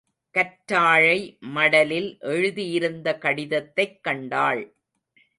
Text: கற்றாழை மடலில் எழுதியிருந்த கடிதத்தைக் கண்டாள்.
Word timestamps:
கற்றாழை 0.33 1.37
மடலில் 1.39 2.19
எழுதியிருந்த 2.19 3.17
கடிதத்தைக் 3.17 4.03
கண்டாள். 4.03 4.75